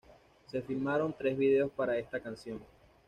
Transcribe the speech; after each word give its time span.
Se 0.47 0.63
filmaron 0.63 1.13
tres 1.15 1.37
videos 1.37 1.69
para 1.69 1.95
esta 1.95 2.19
canción. 2.19 2.59